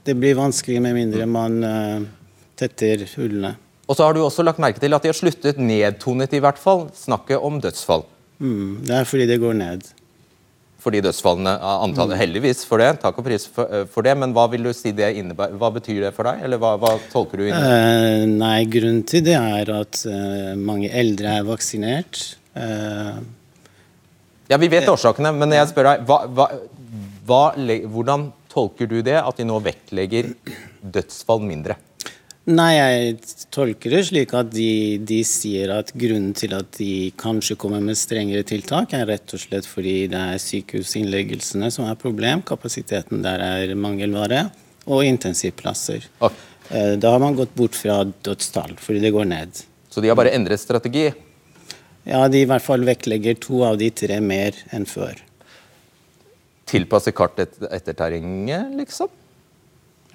[0.07, 2.07] Det blir vanskelig med mindre man uh,
[2.57, 3.57] tetter hullene.
[3.87, 6.59] Og så har du også lagt merke til at de har sluttet nedtonet i hvert
[6.59, 8.07] fall snakket om dødsfall.
[8.43, 9.87] Mm, det er fordi det går ned
[10.87, 11.57] for de dødsfallene.
[11.59, 12.21] Antallet, mm.
[12.21, 14.15] Heldigvis for det, takk og pris for, eh, for, det.
[14.21, 15.57] Men hva vil du si det innebærer?
[15.59, 19.25] Hva betyr det for deg, eller hva, hva tolker du inn uh, nei, grunnen til
[19.27, 22.23] det er at uh, mange eldre er vaksinert.
[22.55, 23.19] Uh,
[24.47, 26.47] ja, vi vet årsakene, men jeg spør deg, hva, hva,
[27.27, 27.43] hva,
[27.91, 30.31] hvordan tolker du det, at de nå vektlegger
[30.81, 31.81] dødsfall mindre?
[32.47, 33.15] Nei, jeg
[33.51, 37.99] tolker det slik at de, de, sier at grunnen til at de kanskje kommer med
[37.99, 42.45] strengere tiltak, er rett og slett fordi det er sykehusinnleggelsene som er problem.
[42.47, 44.45] Kapasiteten der er mangelvare.
[44.87, 46.05] Og intensivplasser.
[46.23, 46.95] Okay.
[47.03, 49.65] Da har man gått bort fra dødstall, fordi det går ned.
[49.91, 51.09] Så de har bare endret strategi?
[52.07, 55.19] Ja, de i hvert fall vektlegger to av de tre mer enn før.
[56.71, 59.11] Tilpasse kartet etter terrenget, liksom?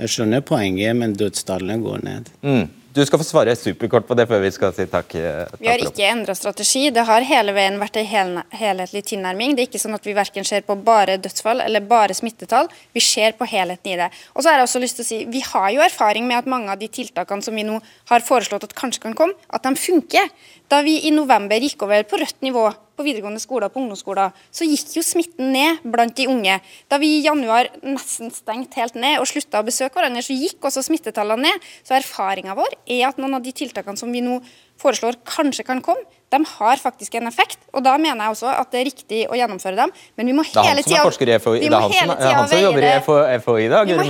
[0.02, 2.30] Jeg skjønner poenget, men dødstallene går ned.
[2.42, 2.70] Mm.
[2.92, 5.14] Du skal få svare superkort på det før vi skal si takk.
[5.16, 6.90] Eh, takk vi har ikke endra strategi.
[6.92, 9.54] Det har hele veien vært en hel, helhetlig tilnærming.
[9.56, 12.68] Det er ikke sånn at vi verken ser på bare dødsfall eller bare smittetall.
[12.92, 14.10] Vi ser på helheten i det.
[14.36, 16.52] Og så har jeg også lyst til å si, Vi har jo erfaring med at
[16.52, 17.80] mange av de tiltakene som vi nå
[18.12, 20.28] har foreslått at kanskje kan komme, at de funker.
[20.72, 22.62] Da vi i november gikk over på rødt nivå
[22.96, 26.54] på videregående skoler og på ungdomsskoler, så gikk jo smitten ned blant de unge.
[26.88, 30.64] Da vi i januar nesten stengte helt ned og slutta å besøke hverandre, så gikk
[30.64, 31.68] også smittetallene ned.
[31.84, 34.40] Så erfaringa vår er at noen av de tiltakene som vi nå
[34.80, 37.60] foreslår kanskje kan komme, de har faktisk en effekt.
[37.74, 39.94] og Da mener jeg også at det er riktig å gjennomføre dem.
[40.18, 40.46] Men vi må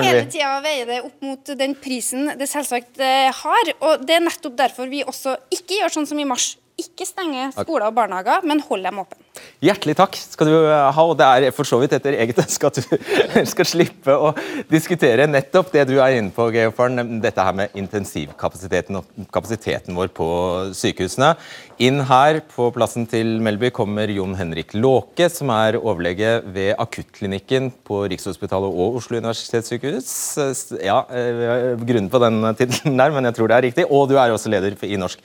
[0.05, 3.73] hele tida veie det opp mot den prisen det selvsagt eh, har.
[3.81, 7.49] og Det er nettopp derfor vi også ikke gjør sånn som i mars ikke stenge
[7.55, 9.19] skoler og barnehager, men holde dem åpne.
[9.61, 11.03] Hjertelig takk skal du ha.
[11.03, 12.95] og Det er for så vidt etter eget ønske at du
[13.53, 14.31] skal slippe å
[14.71, 20.11] diskutere nettopp det du er inne på, Geofaren, dette her med intensivkapasiteten og kapasiteten vår
[20.17, 20.27] på
[20.77, 21.35] sykehusene.
[21.81, 27.71] Inn her på plassen til Melby kommer Jon Henrik Låke, som er overlege ved akuttklinikken
[27.87, 30.11] på Rikshospitalet og Oslo universitetssykehus.
[30.81, 33.87] Ja, eh, grunnen på den tittelen der, men jeg tror det er riktig.
[33.89, 35.21] Og du er også leder i Norsk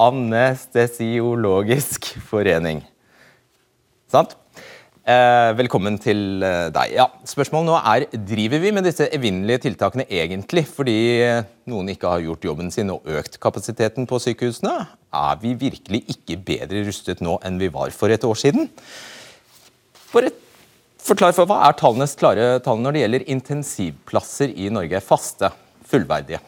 [0.00, 2.80] Anestesiologisk forening.
[4.10, 4.32] Sant?
[5.04, 6.92] Eh, velkommen til eh, deg.
[6.96, 10.96] Ja, Spørsmålet nå er driver vi med disse evinnelige tiltakene egentlig fordi
[11.68, 14.74] noen ikke har gjort jobben sin og økt kapasiteten på sykehusene?
[15.12, 18.62] Er vi virkelig ikke bedre rustet nå enn vi var for et år siden?
[20.20, 20.36] Et
[21.00, 24.98] Forklar for Hva er tallenes klare tall når det gjelder intensivplasser i Norge?
[25.02, 25.48] Faste,
[25.90, 26.40] fullverdige?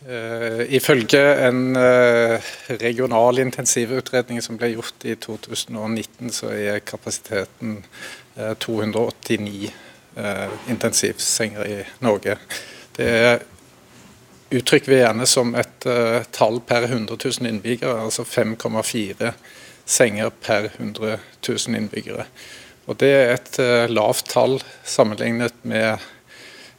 [0.00, 2.40] Uh, ifølge en uh,
[2.80, 7.82] regional intensivutredning som ble gjort i 2019, så er kapasiteten
[8.38, 9.68] uh, 289
[10.68, 12.34] intensivsenger i Norge.
[12.96, 13.44] Det er
[14.50, 15.86] uttrykker vi gjerne som et
[16.34, 19.30] tall per 100 000 innbyggere, altså 5,4
[19.86, 22.26] senger per 100 000 innbyggere.
[22.90, 23.60] Og Det er et
[23.94, 26.02] lavt tall sammenlignet med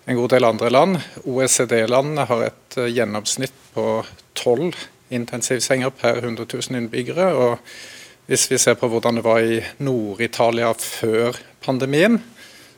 [0.06, 1.00] en god del andre land.
[1.24, 3.88] OECD-landene har et uh, gjennomsnitt på
[4.38, 4.76] tolv
[5.12, 7.32] intensivsenger per 100 000 innbyggere.
[7.36, 7.58] og
[8.32, 12.22] Hvis vi ser på hvordan det var i Nord-Italia før pandemien,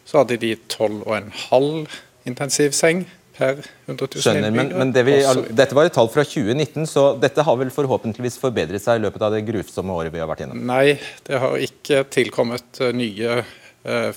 [0.06, 1.86] så hadde de 12,5
[2.28, 3.06] intensivseng
[3.38, 5.16] per 100 000 Skjønner, men, men det vi,
[5.56, 9.26] Dette var et tall fra 2019, så dette har vel forhåpentligvis forbedret seg i løpet
[9.26, 10.62] av det grusomme året vi har vært gjennom?
[10.70, 14.12] Nei, det har ikke tilkommet eh, nye eh,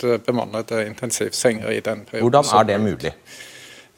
[0.00, 2.30] fullt eh, bemannede intensivsenger i den perioden.
[2.30, 3.12] Hvordan er det mulig?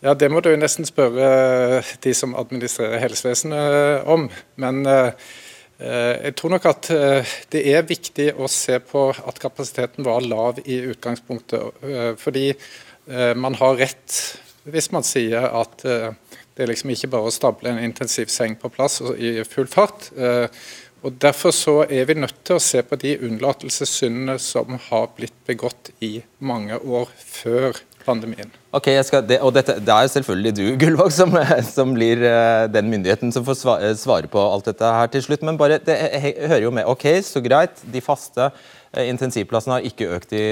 [0.03, 4.31] Ja, Det må du nesten spørre de som administrerer helsevesenet om.
[4.57, 4.85] Men
[5.79, 6.89] jeg tror nok at
[7.51, 12.19] det er viktig å se på at kapasiteten var lav i utgangspunktet.
[12.19, 12.53] Fordi
[13.35, 14.19] man har rett
[14.65, 18.99] hvis man sier at det er liksom ikke bare å stable en intensivseng på plass
[19.15, 20.11] i full fart.
[21.03, 25.35] Og Derfor så er vi nødt til å se på de unnlatelsessyndene som har blitt
[25.49, 28.51] begått i mange år før pandemien.
[28.75, 28.89] Ok,
[29.27, 31.35] det, og dette, det er selvfølgelig du Gullvåg, som,
[31.77, 35.43] som, blir uh, den myndigheten som får svare, svare, på alt dette her til slutt.
[35.47, 35.99] Men bare, det
[36.39, 36.87] hører jo med.
[36.91, 37.83] Ok, så greit.
[37.83, 38.53] De faste
[38.93, 40.45] intensivplassene har ikke økt i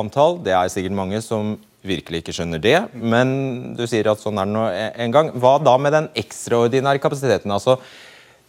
[0.00, 0.40] antall.
[0.44, 3.30] Det er sikkert mange som virkelig ikke skjønner det, men
[3.72, 4.64] du sier at sånn er det nå
[5.04, 5.30] en gang.
[5.40, 7.52] Hva da med den ekstraordinære kapasiteten?
[7.52, 7.78] altså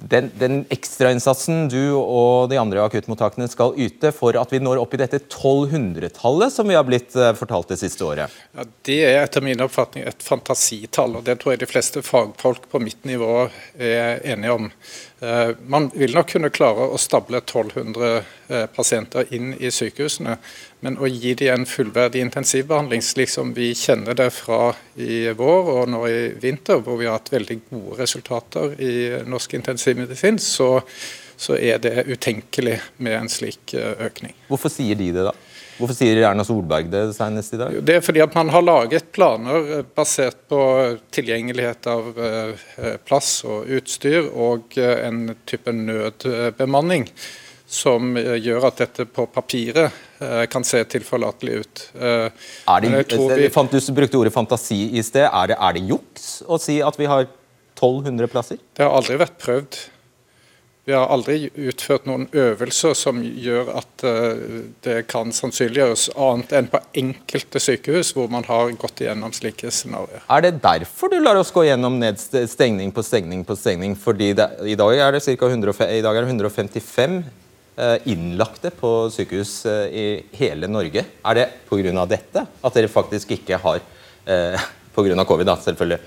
[0.10, 4.96] den, den ekstrainnsatsen du og de andre akuttmottakene skal yte for at vi når opp
[4.96, 8.34] i dette 1200-tallet som vi har blitt eh, fortalt det siste året?
[8.58, 12.68] Ja, det er etter min oppfatning et fantasitall, og det tror jeg de fleste fagfolk
[12.72, 14.72] på mitt nivå er enige om.
[15.22, 18.38] Eh, man vil nok kunne klare å stable 1200 eh,
[18.76, 20.38] pasienter inn i sykehusene,
[20.82, 25.72] men å gi dem en fullverdig intensivbehandling, slik som vi kjenner det fra i vår
[25.76, 28.94] og nå i vinter, hvor vi har hatt veldig gode resultater i
[29.30, 30.74] norsk intensivmedisin, så,
[31.38, 34.36] så er det utenkelig med en slik eh, økning.
[34.50, 35.36] Hvorfor sier de det, da?
[35.82, 37.78] Hvorfor sier Erna Solberg det senest i dag?
[37.82, 40.62] Det er fordi at man har laget planer eh, basert på
[41.16, 42.68] tilgjengelighet av eh,
[43.08, 47.08] plass og utstyr og eh, en type nødbemanning
[47.72, 49.96] som gjør at dette på papiret
[50.52, 51.84] kan se tilforlatelig ut.
[51.96, 52.90] Er det,
[53.40, 53.48] vi...
[53.48, 55.24] Du brukte ordet fantasi i sted.
[55.24, 58.60] Er det, er det juks å si at vi har 1200 plasser?
[58.76, 59.80] Det har aldri vært prøvd.
[60.84, 64.40] Vi har aldri utført noen øvelser som gjør at eh,
[64.82, 70.26] det kan sannsynliggjøres, annet enn på enkelte sykehus hvor man har gått igjennom slike scenarioer.
[70.26, 73.94] Er det derfor du lar oss gå gjennom stengning på stengning på stengning?
[73.94, 75.52] Fordi det, i, dag er det ca.
[75.54, 77.30] 155 eh,
[78.06, 80.06] innlagte på sykehus eh, i
[80.38, 81.06] hele Norge.
[81.24, 82.06] Er det pga.
[82.06, 83.82] dette at dere faktisk ikke har
[84.92, 85.24] Pga.
[85.26, 86.00] covid, da, selvfølgelig.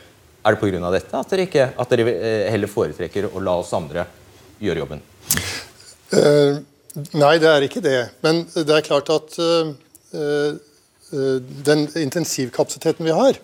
[0.45, 0.91] Er det pga.
[0.93, 4.05] dette at dere, ikke, at dere heller foretrekker å la oss andre
[4.61, 5.01] gjøre jobben?
[6.13, 6.61] Uh,
[7.17, 7.97] nei, det er ikke det.
[8.23, 10.53] Men det er klart at uh,
[11.11, 13.41] den intensivkapasiteten vi har,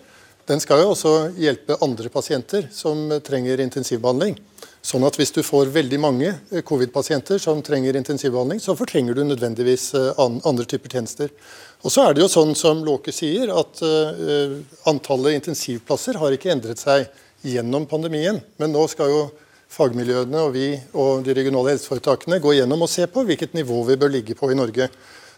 [0.47, 4.37] den skal jo også hjelpe andre pasienter som trenger intensivbehandling.
[4.81, 6.29] Sånn at hvis du får veldig mange
[6.65, 11.29] covid-pasienter som trenger intensivbehandling, så fortrenger du nødvendigvis andre typer tjenester.
[11.85, 13.77] Og så er det jo sånn som Låke sier, at
[14.89, 17.05] antallet intensivplasser har ikke endret seg
[17.45, 18.41] gjennom pandemien.
[18.57, 19.21] Men nå skal jo
[19.71, 20.67] fagmiljøene og vi
[20.97, 24.49] og de regionale helseforetakene gå gjennom og se på hvilket nivå vi bør ligge på
[24.51, 24.89] i Norge.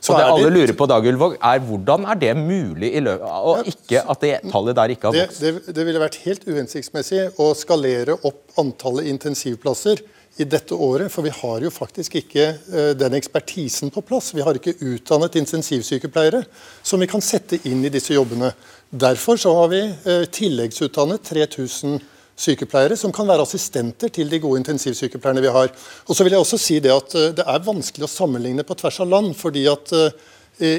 [0.04, 3.24] Så og det alle lurer på, Dag Ulvåg, er Hvordan er det mulig i løpet
[3.24, 5.40] og ikke at det tallet der ikke har vokst?
[5.40, 10.04] Det, det, det ville vært helt uhensiktsmessig å skalere opp antallet intensivplasser
[10.42, 14.32] i dette året, for vi har jo faktisk ikke uh, den ekspertisen på plass.
[14.36, 16.42] Vi har ikke utdannet intensivsykepleiere
[16.82, 18.52] som vi kan sette inn i disse jobbene.
[18.90, 22.02] Derfor så har vi uh, tilleggsutdannet 3000
[22.40, 25.72] sykepleiere som kan være assistenter til de gode intensivsykepleierne vi har.
[26.08, 28.78] Og så vil jeg også si Det at eh, det er vanskelig å sammenligne på
[28.80, 29.36] tvers av land.
[29.36, 30.10] fordi at uh,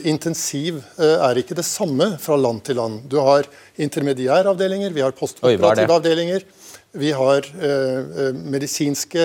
[0.04, 3.02] intensiv uh, er ikke det samme fra land til land.
[3.10, 6.44] Du har intermediæravdelinger, vi har postoperative avdelinger,
[6.94, 7.42] vi har
[8.32, 9.24] medisinske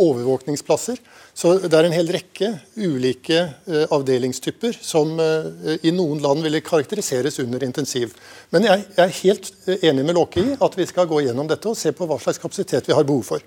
[0.00, 0.96] overvåkningsplasser.
[1.34, 6.62] Så Det er en hel rekke ulike uh, avdelingstyper som uh, i noen land ville
[6.62, 8.14] karakteriseres under intensiv.
[8.54, 11.50] Men jeg, jeg er helt uh, enig med Låke i at vi skal gå gjennom
[11.50, 13.44] dette og se på hva slags kapasitet vi har behov for.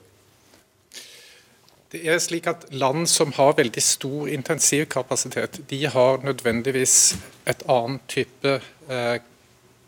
[1.87, 7.15] Det er slik at Land som har veldig stor intensivkapasitet, de har nødvendigvis
[7.47, 8.57] et annet type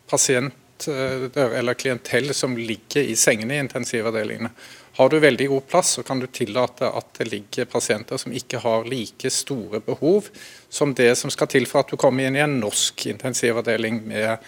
[0.08, 4.54] pasient eller klientell som ligger i sengene i intensivavdelingene.
[5.00, 8.60] Har du veldig god plass, så kan du tillate at det ligger pasienter som ikke
[8.60, 10.28] har like store behov
[10.70, 14.44] som det som skal til for at du kommer inn i en norsk intensivavdeling med,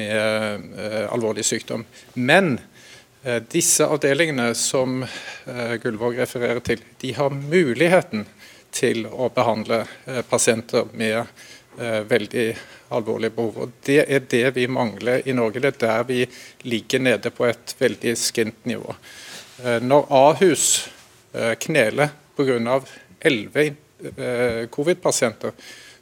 [0.00, 1.84] med uh, alvorlig sykdom.
[2.16, 2.54] Men
[3.26, 8.24] uh, disse avdelingene som uh, Gullvåg refererer til, de har muligheten
[8.72, 11.26] til å behandle eh, pasienter med
[12.08, 12.44] veldig
[12.94, 13.56] alvorlige behov.
[13.66, 15.60] Og Det er det vi mangler i Norge.
[15.60, 16.20] Det er der vi
[16.70, 18.94] ligger nede på et veldig skint nivå.
[19.64, 20.88] Eh, når Ahus
[21.32, 22.80] eh, kneler pga.
[23.20, 23.74] 11
[24.16, 25.52] eh, covid-pasienter,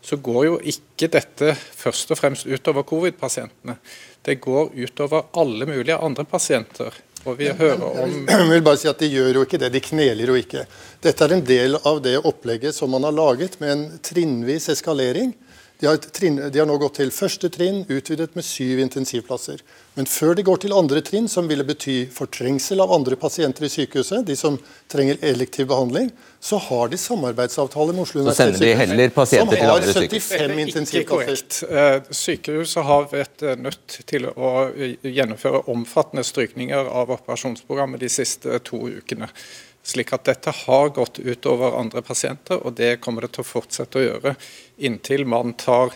[0.01, 3.75] så går jo ikke dette først og fremst utover covid-pasientene.
[4.23, 6.95] Det går utover alle mulige andre pasienter.
[7.27, 9.83] Og vi hører om Jeg vil bare si at De gjør jo ikke det, de
[9.83, 10.63] kneler jo ikke.
[11.03, 15.35] Dette er en del av det opplegget som man har laget med en trinnvis eskalering.
[15.81, 19.61] De har, trinn, de har, nå gått til første trinn, utvidet med syv intensivplasser.
[19.95, 23.71] Men før de går til andre trinn, som ville bety fortrengsel av andre pasienter i
[23.71, 24.57] sykehuset, de som
[24.91, 26.11] trenger elektiv behandling,
[26.43, 31.47] så har de samarbeidsavtale med Oslo universitetssykehus som har 75 intensivplasser.
[31.71, 38.59] Eh, sykehuset har vært eh, nødt til å gjennomføre omfattende strykninger av operasjonsprogrammet de siste
[38.67, 39.31] to ukene.
[39.87, 43.99] Slik at dette har gått utover andre pasienter, og det kommer det til å fortsette
[43.99, 44.35] å gjøre
[44.85, 45.95] inntil man tar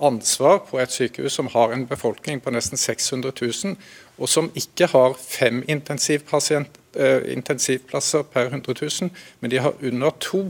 [0.00, 3.76] ansvar på et sykehus som har en befolkning på nesten 600 000,
[4.18, 10.48] og som ikke har fem eh, intensivplasser per 100 000, men de har under to.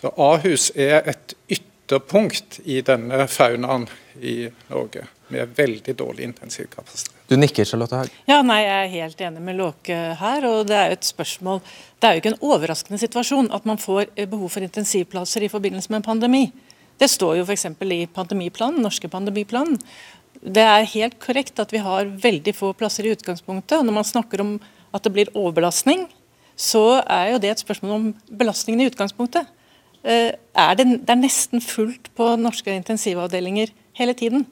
[0.00, 1.34] Så Ahus er et
[1.86, 3.86] ytterpunkt i denne faunaen
[4.20, 7.14] i Norge, med veldig dårlig intensivkapasitet.
[7.28, 8.10] Du nikker, Charlotte Haug.
[8.26, 10.44] Ja, nei, Jeg er helt enig med Låke her.
[10.46, 11.60] og Det er jo et spørsmål,
[12.00, 15.48] det er jo ikke en overraskende situasjon at man får eh, behov for intensivplasser i
[15.48, 16.52] forbindelse med en pandemi.
[16.98, 17.66] Det står jo f.eks.
[17.66, 19.78] i pandemiplanen, norske pandemiplanen.
[20.42, 23.78] Det er helt korrekt at vi har veldig få plasser i utgangspunktet.
[23.78, 24.60] og Når man snakker om
[24.94, 26.08] at det blir overbelastning,
[26.56, 29.46] så er jo det et spørsmål om belastningen i utgangspunktet.
[30.06, 34.46] Eh, er det, det er nesten fullt på norske intensivavdelinger hele tiden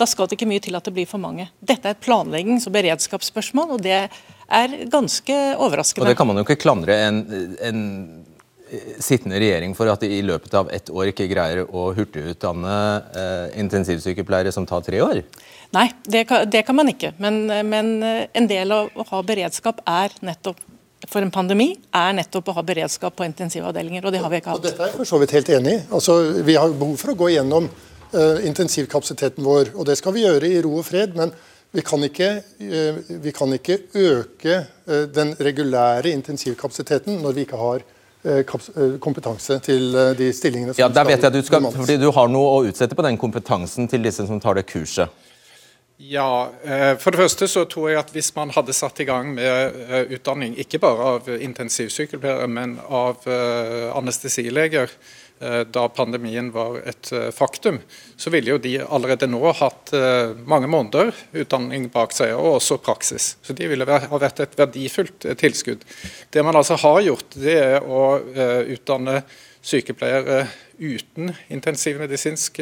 [0.00, 1.48] da skal det ikke mye til at det blir for mange.
[1.62, 6.04] Dette er et planleggings- og beredskapsspørsmål, og det er ganske overraskende.
[6.04, 7.20] Og Det kan man jo ikke klandre en,
[7.62, 7.82] en
[8.98, 12.76] sittende regjering for at de i løpet av ett år ikke greier å hurtigutdanne
[13.14, 15.22] eh, intensivsykepleiere som tar tre år?
[15.76, 17.12] Nei, det kan, det kan man ikke.
[17.22, 20.58] Men, men, en del av å ha beredskap er nettopp
[21.14, 24.54] for en pandemi er nettopp å ha beredskap på intensivavdelinger, og det har vi ikke
[24.54, 24.60] hatt.
[24.62, 25.80] Og dette er jeg for så vidt helt enig i.
[25.94, 29.74] Altså, vi har behov for å gå gjennom uh, intensivkapasiteten vår.
[29.78, 31.14] og Det skal vi gjøre i ro og fred.
[31.18, 31.34] men
[31.74, 32.30] vi kan ikke,
[32.62, 34.56] uh, vi kan ikke øke
[34.90, 37.90] uh, den regulære intensivkapasiteten når vi ikke har
[39.04, 42.54] kompetanse til de stillingene som ja, der vet jeg du skal, fordi Du har noe
[42.54, 45.12] å utsette på den kompetansen til disse som tar det kurset?
[45.96, 46.50] Ja,
[46.98, 49.76] For det første så tror jeg at hvis man hadde satt i gang med
[50.10, 53.22] utdanning, ikke bare av intensivsykepleiere, men av
[53.94, 54.90] anestesileger,
[55.40, 57.80] Eh, da pandemien var et eh, faktum,
[58.16, 62.78] så ville jo de allerede nå hatt eh, mange måneder utdanning bak seg, og også
[62.78, 63.32] praksis.
[63.42, 65.82] Så de ville ha vært et verdifullt tilskudd.
[66.30, 68.04] Det man altså har gjort, det er å
[68.76, 69.24] utdanne
[69.64, 70.44] sykepleiere
[70.78, 72.60] uten intensivmedisinsk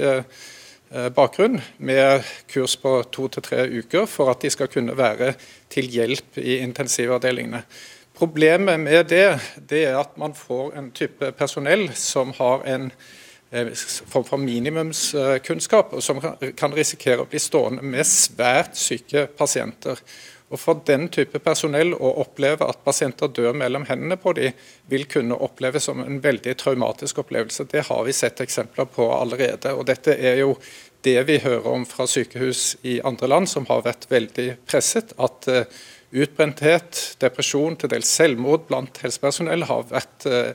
[1.17, 5.33] bakgrunn, med kurs på to til tre uker, for at de skal kunne være
[5.73, 7.63] til hjelp i intensivavdelingene.
[8.15, 12.91] Problemet med det, det er at man får en type personell som har en
[13.51, 13.73] eh,
[14.07, 16.21] form for minimumskunnskap, og som
[16.57, 19.99] kan risikere å bli stående med svært syke pasienter.
[20.53, 24.53] Og For den type personell å oppleve at pasienter dør mellom hendene på dem,
[24.93, 27.69] vil kunne oppleves som en veldig traumatisk opplevelse.
[27.73, 29.73] Det har vi sett eksempler på allerede.
[29.73, 30.57] og Dette er jo
[31.03, 35.17] det vi hører om fra sykehus i andre land som har vært veldig presset.
[35.19, 35.65] at eh,
[36.13, 40.51] Utbrenthet, depresjon, til dels selvmord blant helsepersonell har vært eh,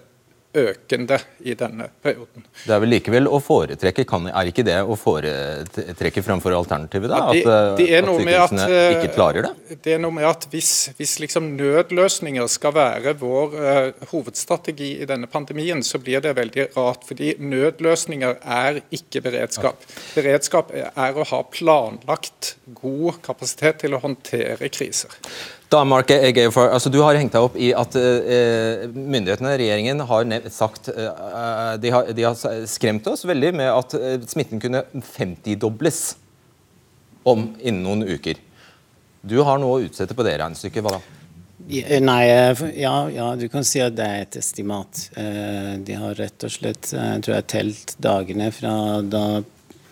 [0.58, 2.46] økende i denne perioden.
[2.64, 7.12] Det er vel likevel å foretrekke, kan, er ikke det å foretrekke framfor alternativet?
[7.12, 7.22] da?
[7.36, 9.80] Ja, det, det at sykehusene at, ikke klarer det?
[9.86, 15.10] Det er noe med at hvis, hvis liksom nødløsninger skal være vår uh, hovedstrategi i
[15.10, 17.06] denne pandemien, så blir det veldig rart.
[17.08, 19.86] Fordi nødløsninger er ikke beredskap.
[20.16, 25.14] Beredskap er å ha planlagt god kapasitet til å håndtere kriser.
[25.70, 26.12] Danmark,
[26.54, 31.76] for, altså du har hengt deg opp i at uh, myndighetene, regjeringen, har sagt uh,
[31.76, 32.38] de, har, de, har,
[32.72, 36.02] skremt oss veldig med at uh, smitten kunne 50-dobles
[37.28, 38.40] om innen noen uker.
[39.28, 40.86] Du har noe å utsette på det regnestykket.
[40.86, 41.04] Hva da?
[42.00, 42.22] Nei,
[42.80, 45.02] ja, ja, du kan si at det er et estimat.
[45.84, 49.42] De har rett og slett jeg tror jeg telt dagene fra da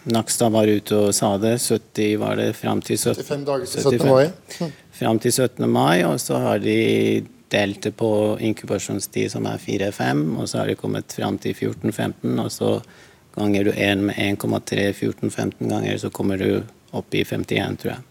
[0.05, 1.57] Nakstad var ute og sa det.
[1.61, 4.05] 70 var det fram til 75 dager til 17.
[4.05, 4.69] mai.
[4.95, 5.65] Fram til 17.
[5.69, 10.71] mai, og så har de delt det på inkubasjonstid som er 4-5, og så har
[10.71, 12.71] de kommet fram til 14-15, og så
[13.35, 16.63] ganger du 1 med 1,3 14-15 ganger, så kommer du
[16.95, 18.03] opp i 51, tror jeg.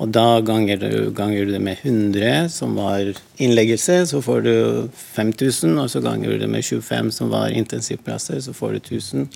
[0.00, 4.54] Og da ganger du, ganger du det med 100, som var innleggelse, så får du
[4.94, 5.78] 5000.
[5.78, 9.26] Og så ganger du det med 25, som var intensivplasser, så får du 1000.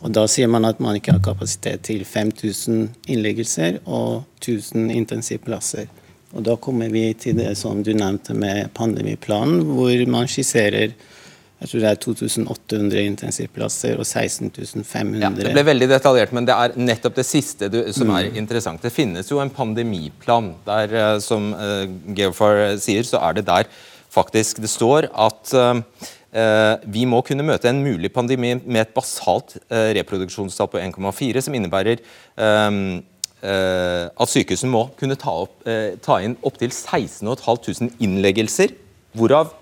[0.00, 5.90] Og da sier man at man ikke har kapasitet til 5000 innleggelser og 1000 intensivplasser.
[6.34, 10.96] Og da kommer vi til det som du nevnte med pandemiplanen, hvor man skisserer
[11.56, 16.52] jeg tror det er 2800 intensivplasser og 16500 ja, Det ble veldig detaljert, men det
[16.52, 18.36] er nettopp det siste du, som er mm.
[18.42, 18.82] interessant.
[18.84, 20.52] Det finnes jo en pandemiplan.
[20.66, 23.72] der, eh, Som uh, Geofar sier, så er det der
[24.12, 25.80] faktisk det står at uh,
[26.92, 32.02] vi må kunne møte en mulig pandemi med et basalt reproduksjonstall på 1,4, som innebærer
[32.36, 33.00] um,
[33.42, 35.60] at sykehusene må kunne ta, opp,
[36.02, 38.72] ta inn opptil 16 500 innleggelser,
[39.12, 39.52] hvorav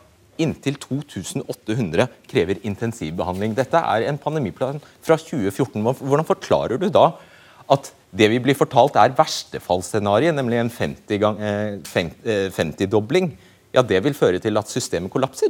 [0.43, 3.53] Inntil 2800 krever intensivbehandling.
[3.55, 5.85] Dette er en pandemiplan fra 2014.
[6.01, 7.13] Hvordan forklarer du da
[7.71, 13.45] at det vi blir fortalt er verstefallsscenarioet, nemlig en 50-dobling, eh, eh,
[13.75, 15.49] ja, det vil føre til at systemet kollapser?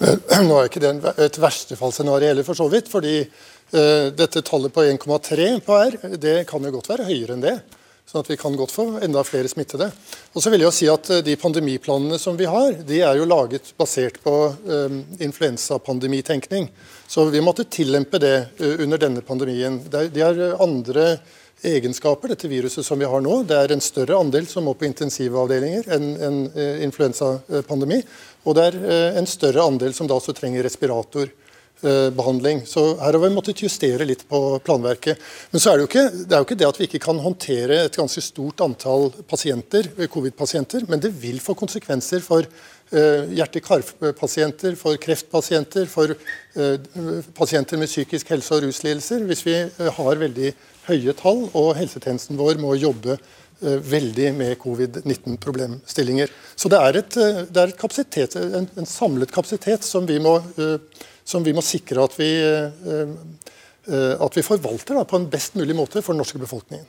[0.48, 2.88] Nå er ikke det et verstefallsscenario heller, for så vidt.
[2.88, 3.28] fordi
[3.70, 7.54] dette tallet på 1,3 på R det kan jo godt være høyere enn det
[8.10, 9.86] sånn at vi kan godt få enda flere smittede.
[10.34, 13.20] Og så vil jeg jo si at eh, De pandemiplanene som vi har, de er
[13.20, 16.66] jo laget basert på um, influensapandemitenkning.
[17.10, 19.80] Så vi måtte tillempe det under denne pandemien.
[19.90, 21.04] De har andre
[21.66, 23.40] egenskaper, dette viruset som vi har nå.
[23.46, 26.38] Det er en større andel som må på intensivavdelinger enn en
[26.86, 27.98] influensapandemi.
[28.46, 31.34] Og det er en større andel som da også trenger respirator.
[31.82, 32.66] Eh, behandling.
[32.66, 35.16] Så her har vi måttet justere litt på planverket.
[35.50, 37.22] Men så er det, jo ikke, det er jo ikke det at vi ikke kan
[37.24, 43.32] håndtere et ganske stort antall pasienter, eh, covid-pasienter, men det vil få konsekvenser for uh,
[43.32, 46.12] hjerte-karpasienter, for kreftpasienter, for
[47.38, 49.56] pasienter med psykisk helse- og ruslidelser, hvis vi
[49.96, 50.52] har veldig
[50.90, 53.16] høye tall og helsetjenesten vår må jobbe
[53.60, 56.32] veldig med covid-19-problemstillinger.
[56.56, 57.16] Så det er, et,
[57.54, 60.40] det er en, en, samlet kapasitet som vi må
[61.30, 63.10] som vi må sikre at vi, eh,
[63.90, 66.88] eh, at vi forvalter da, på en best mulig måte for den norske befolkningen.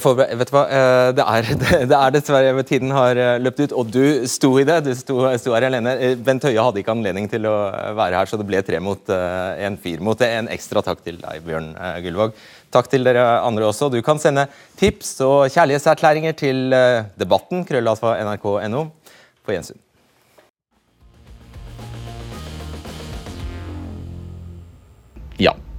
[0.00, 1.48] Får, vet du hva, eh, det er,
[1.90, 4.78] det er, dessverre Tiden har løpt ut, og du sto i det.
[4.86, 5.92] Du sto, sto her alene.
[6.24, 7.54] Bent Høie hadde ikke anledning til å
[7.98, 10.30] være her, så det ble tre mot en fire mot det.
[10.38, 11.74] En ekstra takk til deg, Bjørn
[12.06, 12.36] Gullvåg.
[12.74, 13.92] Takk til dere andre også.
[13.92, 14.48] Du kan sende
[14.80, 16.64] tips og kjærlighetserklæringer til
[17.20, 18.86] debatten krøllalfa.nrk.no.
[19.44, 19.83] På gjensyn.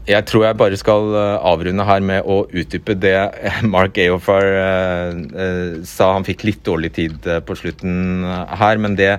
[0.06, 3.16] Jeg tror jeg bare skal eh, avrunde her med å utdype det
[3.76, 6.12] Mark Aofar uh, uh, sa.
[6.14, 8.22] Han fikk litt dårlig tid på slutten
[8.60, 9.16] her, men det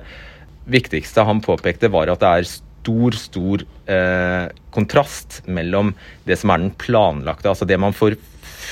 [0.70, 5.93] viktigste han påpekte, var at det er stor, stor eh, kontrast mellom
[6.26, 8.16] det som er den planlagte, altså det man for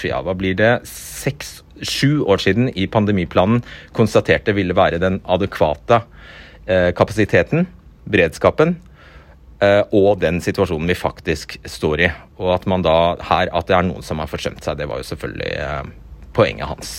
[0.02, 3.62] ja, hva blir det, seks, sju år siden i pandemiplanen
[3.94, 6.02] konstaterte ville være den adekvate
[6.98, 7.68] kapasiteten,
[8.10, 8.93] beredskapen, Eh,
[9.94, 12.12] og den situasjonen vi faktisk står i.
[12.42, 15.00] Og at man da her, at det er noen som har forsømt seg, det var
[15.00, 15.92] jo selvfølgelig eh,
[16.36, 16.94] poenget hans.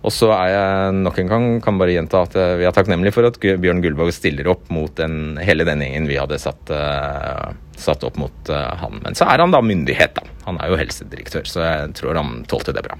[0.00, 3.12] Og så er jeg nok en gang kan bare gjenta at eh, vi er takknemlige
[3.12, 7.52] for at Bjørn Gullvåg stiller opp mot den, hele den gjengen vi hadde satt, uh,
[7.76, 8.96] satt opp mot uh, han.
[9.04, 10.24] Men så er han da myndighet, da.
[10.48, 12.96] Han er jo helsedirektør, så jeg tror han tålte det bra.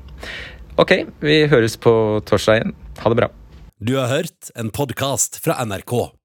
[0.81, 1.93] Ok, vi høres på
[2.29, 2.79] torsdag igjen.
[3.01, 3.33] Ha det bra.
[3.81, 6.20] Du har hørt en podkast fra NRK.